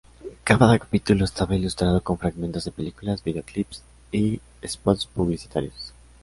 [0.43, 5.93] Cada capítulo estaba ilustrado con fragmentos de películas, videoclips i spots publicitarios.